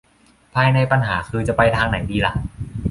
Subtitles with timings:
[0.53, 2.33] ภายในปัญหาคือจะไปทางไหนดีล่ะ